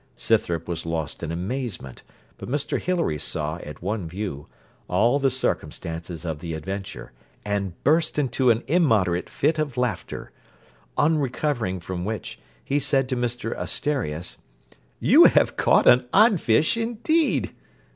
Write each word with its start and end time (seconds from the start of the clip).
Scythrop 0.17 0.67
was 0.67 0.83
lost 0.87 1.21
in 1.21 1.31
amazement; 1.31 2.01
but 2.39 2.49
Mr 2.49 2.79
Hilary 2.81 3.19
saw, 3.19 3.57
at 3.57 3.83
one 3.83 4.09
view, 4.09 4.47
all 4.87 5.19
the 5.19 5.29
circumstances 5.29 6.25
of 6.25 6.39
the 6.39 6.55
adventure, 6.55 7.11
and 7.45 7.73
burst 7.83 8.17
into 8.17 8.49
an 8.49 8.63
immoderate 8.65 9.29
fit 9.29 9.59
of 9.59 9.77
laughter; 9.77 10.31
on 10.97 11.19
recovering 11.19 11.79
from 11.79 12.03
which, 12.03 12.39
he 12.65 12.79
said 12.79 13.07
to 13.09 13.15
Mr 13.15 13.55
Asterias, 13.55 14.37
'You 14.99 15.25
have 15.25 15.55
caught 15.55 15.85
an 15.85 16.07
odd 16.11 16.41
fish, 16.41 16.75
indeed.' 16.77 17.51